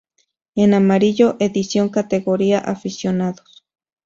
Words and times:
En 0.55 0.73
amarillo: 0.73 1.35
edición 1.39 1.89
categoría 1.89 2.57
Aficionados. 2.57 3.63